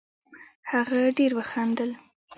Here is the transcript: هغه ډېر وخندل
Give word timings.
هغه 0.71 0.99
ډېر 1.17 1.31
وخندل 1.39 1.91